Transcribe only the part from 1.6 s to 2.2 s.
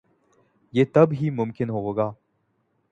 ہو گا۔